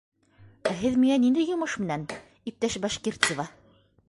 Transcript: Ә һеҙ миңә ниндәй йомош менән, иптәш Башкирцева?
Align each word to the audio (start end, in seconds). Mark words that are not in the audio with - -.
Ә 0.69 0.71
һеҙ 0.79 0.97
миңә 1.03 1.17
ниндәй 1.27 1.45
йомош 1.51 1.77
менән, 1.83 2.09
иптәш 2.53 2.79
Башкирцева? 2.89 3.51